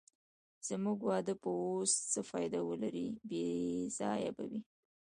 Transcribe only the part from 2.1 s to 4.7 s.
څه فایده ولرې، بې ځایه به وي.